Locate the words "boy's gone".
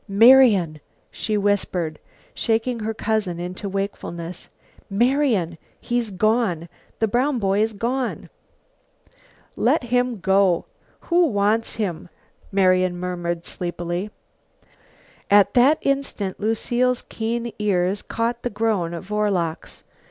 7.37-8.31